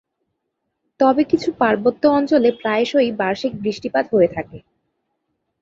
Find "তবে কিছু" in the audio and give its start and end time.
0.99-1.49